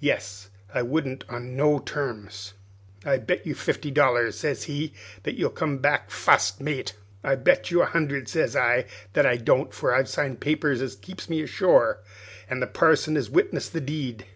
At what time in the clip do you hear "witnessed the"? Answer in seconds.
13.30-13.80